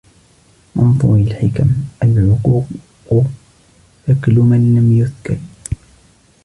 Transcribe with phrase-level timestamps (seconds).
[0.75, 1.69] مَنْثُورِ الْحِكَمِ
[2.03, 2.65] الْعُقُوقُ
[4.07, 5.37] ثَكْلُ مَنْ لَمْ يُثْكَلْ